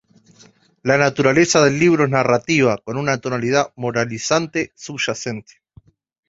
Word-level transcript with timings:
La 0.81 0.97
naturaleza 0.97 1.63
del 1.63 1.77
libro 1.77 2.05
es 2.05 2.09
narrativa, 2.09 2.75
con 2.79 2.97
una 2.97 3.19
tonalidad 3.21 3.71
moralizante 3.75 4.71
subyacente. 4.75 5.61